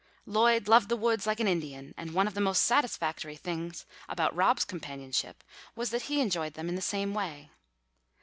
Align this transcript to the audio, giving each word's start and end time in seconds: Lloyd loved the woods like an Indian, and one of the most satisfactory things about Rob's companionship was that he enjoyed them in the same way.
Lloyd 0.25 0.67
loved 0.67 0.89
the 0.89 0.97
woods 0.97 1.27
like 1.27 1.39
an 1.39 1.47
Indian, 1.47 1.93
and 1.95 2.15
one 2.15 2.25
of 2.27 2.33
the 2.33 2.41
most 2.41 2.63
satisfactory 2.63 3.35
things 3.35 3.85
about 4.09 4.35
Rob's 4.35 4.65
companionship 4.65 5.43
was 5.75 5.91
that 5.91 6.01
he 6.09 6.21
enjoyed 6.21 6.55
them 6.55 6.69
in 6.69 6.75
the 6.75 6.81
same 6.81 7.13
way. 7.13 7.51